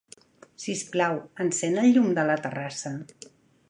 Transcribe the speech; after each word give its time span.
Sisplau, 0.63 1.19
encén 1.45 1.79
el 1.85 1.93
llum 1.99 2.11
de 2.21 2.27
la 2.31 2.43
terrassa. 2.47 2.97